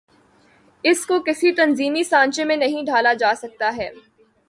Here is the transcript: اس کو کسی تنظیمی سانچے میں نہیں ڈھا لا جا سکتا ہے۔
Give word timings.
اس 0.83 1.05
کو 1.05 1.19
کسی 1.19 1.51
تنظیمی 1.51 2.03
سانچے 2.03 2.45
میں 2.45 2.57
نہیں 2.57 2.83
ڈھا 2.83 3.01
لا 3.01 3.13
جا 3.13 3.33
سکتا 3.35 3.75
ہے۔ 3.77 3.89